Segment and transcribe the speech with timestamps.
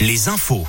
[0.00, 0.64] les infos.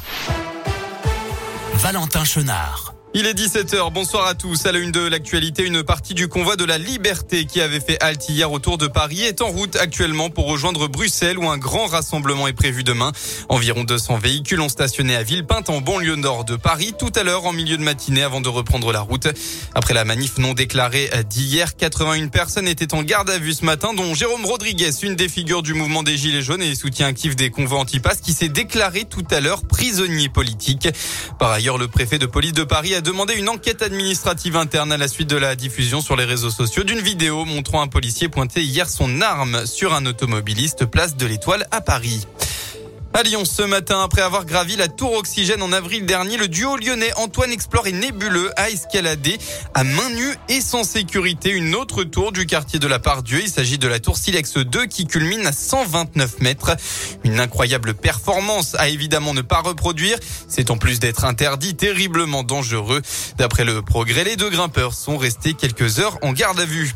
[1.75, 2.98] Valentin Chenard.
[3.15, 4.67] Il est 17h, bonsoir à tous.
[4.67, 7.97] À la une de l'actualité, une partie du convoi de la liberté qui avait fait
[8.03, 11.87] halte hier autour de Paris est en route actuellement pour rejoindre Bruxelles où un grand
[11.87, 13.11] rassemblement est prévu demain.
[13.49, 17.47] Environ 200 véhicules ont stationné à Villepinte en banlieue nord de Paris tout à l'heure
[17.47, 19.27] en milieu de matinée avant de reprendre la route.
[19.73, 23.95] Après la manif non déclarée d'hier, 81 personnes étaient en garde à vue ce matin
[23.95, 27.49] dont Jérôme Rodriguez, une des figures du mouvement des Gilets jaunes et soutien actif des
[27.49, 30.89] convois antipas qui s'est déclaré tout à l'heure prisonnier politique.
[31.39, 34.97] Par ailleurs, le préfet de police de Paris a demandé une enquête administrative interne à
[34.97, 38.61] la suite de la diffusion sur les réseaux sociaux d'une vidéo montrant un policier pointer
[38.61, 42.27] hier son arme sur un automobiliste place de l'Étoile à Paris.
[43.11, 46.77] À Lyon, ce matin, après avoir gravi la tour oxygène en avril dernier, le duo
[46.77, 49.39] lyonnais Antoine Explore et Nébuleux a escaladé
[49.73, 53.41] à main nue et sans sécurité une autre tour du quartier de la Part-Dieu.
[53.41, 56.77] Il s'agit de la tour Silex 2 qui culmine à 129 mètres.
[57.23, 60.17] Une incroyable performance à évidemment ne pas reproduire.
[60.47, 63.01] C'est en plus d'être interdit, terriblement dangereux.
[63.37, 66.93] D'après le progrès, les deux grimpeurs sont restés quelques heures en garde à vue.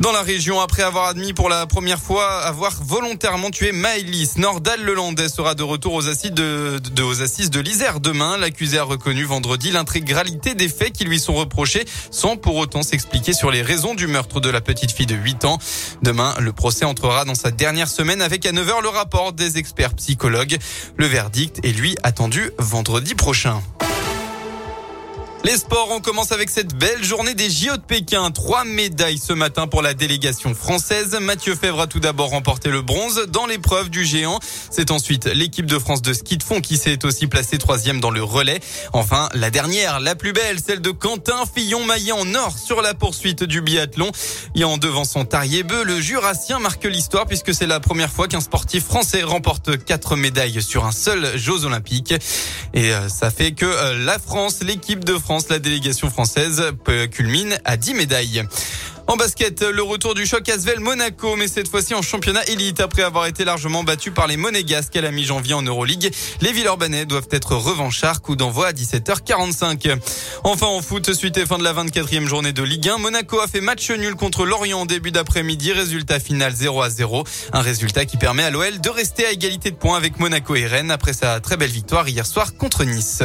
[0.00, 4.82] Dans la région, après avoir admis pour la première fois avoir volontairement tué Maëlys, Nordal
[4.82, 8.36] Lelandais sera de retour aux assises de, l'Isère demain.
[8.36, 13.32] L'accusé a reconnu vendredi l'intégralité des faits qui lui sont reprochés sans pour autant s'expliquer
[13.32, 15.58] sur les raisons du meurtre de la petite fille de 8 ans.
[16.02, 19.94] Demain, le procès entrera dans sa dernière semaine avec à 9h le rapport des experts
[19.94, 20.58] psychologues.
[20.96, 23.62] Le verdict est lui attendu vendredi prochain.
[25.44, 28.30] Les sports, on commence avec cette belle journée des JO de Pékin.
[28.30, 31.18] Trois médailles ce matin pour la délégation française.
[31.20, 34.38] Mathieu Fèvre a tout d'abord remporté le bronze dans l'épreuve du géant.
[34.70, 38.12] C'est ensuite l'équipe de France de ski de fond qui s'est aussi placée troisième dans
[38.12, 38.60] le relais.
[38.92, 43.42] Enfin, la dernière, la plus belle, celle de Quentin Fillon-Maillet en or sur la poursuite
[43.42, 44.12] du biathlon.
[44.54, 48.40] Et en devant son Tariebeu, le Jurassien marque l'histoire puisque c'est la première fois qu'un
[48.40, 52.14] sportif français remporte quatre médailles sur un seul Jeux olympiques.
[52.74, 56.62] Et euh, ça fait que euh, la France, l'équipe de La délégation française
[57.10, 58.44] culmine à 10 médailles.
[59.06, 63.02] En basket, le retour du choc Asvel Monaco, mais cette fois-ci en championnat élite après
[63.02, 66.12] avoir été largement battu par les Monégasques à la mi-janvier en Euroleague.
[66.42, 68.20] Les Villeurbanais doivent être revanchards.
[68.20, 69.98] Coup d'envoi à 17h45.
[70.44, 73.48] Enfin en foot, suite et fin de la 24e journée de Ligue 1, Monaco a
[73.48, 75.72] fait match nul contre Lorient en début d'après-midi.
[75.72, 77.24] Résultat final 0 à 0.
[77.54, 80.66] Un résultat qui permet à l'OL de rester à égalité de points avec Monaco et
[80.66, 83.22] Rennes après sa très belle victoire hier soir contre Nice.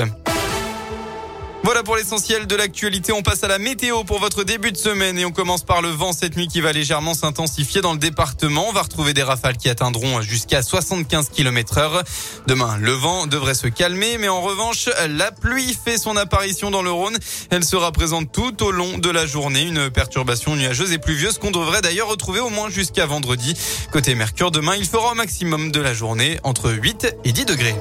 [1.67, 3.11] Voilà pour l'essentiel de l'actualité.
[3.11, 5.89] On passe à la météo pour votre début de semaine et on commence par le
[5.89, 8.69] vent cette nuit qui va légèrement s'intensifier dans le département.
[8.69, 12.03] On va retrouver des rafales qui atteindront jusqu'à 75 km heure.
[12.47, 16.83] Demain, le vent devrait se calmer, mais en revanche, la pluie fait son apparition dans
[16.83, 17.17] le Rhône.
[17.49, 19.63] Elle sera présente tout au long de la journée.
[19.63, 23.55] Une perturbation nuageuse et pluvieuse qu'on devrait d'ailleurs retrouver au moins jusqu'à vendredi.
[23.91, 27.75] Côté Mercure, demain, il fera au maximum de la journée entre 8 et 10 degrés.